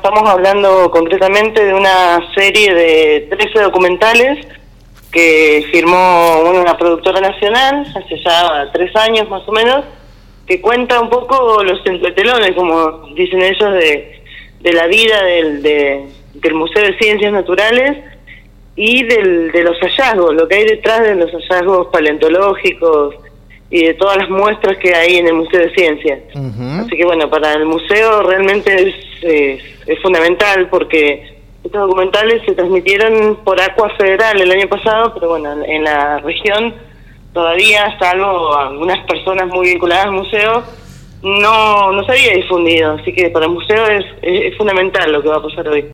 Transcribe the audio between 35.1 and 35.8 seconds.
pero bueno,